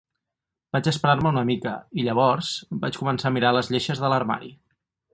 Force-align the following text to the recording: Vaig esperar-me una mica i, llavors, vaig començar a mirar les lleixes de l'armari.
Vaig 0.77 0.89
esperar-me 0.91 1.33
una 1.33 1.43
mica 1.51 1.75
i, 2.01 2.07
llavors, 2.09 2.51
vaig 2.87 3.01
començar 3.05 3.31
a 3.33 3.37
mirar 3.39 3.55
les 3.61 3.73
lleixes 3.77 4.07
de 4.07 4.15
l'armari. 4.15 4.55